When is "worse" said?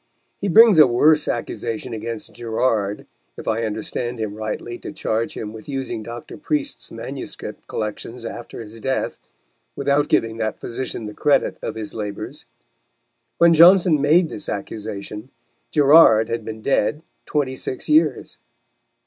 0.87-1.27